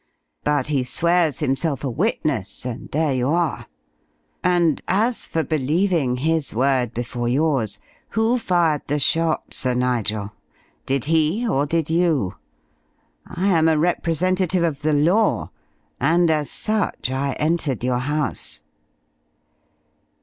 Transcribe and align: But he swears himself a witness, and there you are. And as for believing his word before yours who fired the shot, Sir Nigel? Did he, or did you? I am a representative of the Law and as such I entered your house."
But 0.43 0.65
he 0.65 0.83
swears 0.83 1.37
himself 1.41 1.83
a 1.83 1.89
witness, 1.91 2.65
and 2.65 2.89
there 2.89 3.13
you 3.13 3.29
are. 3.29 3.67
And 4.43 4.81
as 4.87 5.25
for 5.27 5.43
believing 5.43 6.17
his 6.17 6.55
word 6.55 6.91
before 6.91 7.27
yours 7.29 7.79
who 8.17 8.39
fired 8.39 8.81
the 8.87 8.97
shot, 8.97 9.53
Sir 9.53 9.75
Nigel? 9.75 10.31
Did 10.87 11.03
he, 11.05 11.47
or 11.47 11.67
did 11.67 11.91
you? 11.91 12.33
I 13.27 13.49
am 13.49 13.67
a 13.67 13.77
representative 13.77 14.63
of 14.63 14.81
the 14.81 14.93
Law 14.93 15.51
and 15.99 16.31
as 16.31 16.49
such 16.49 17.11
I 17.11 17.33
entered 17.33 17.83
your 17.83 17.99
house." 17.99 18.63